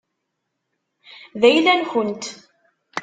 [1.41, 2.23] D ayla-nkent.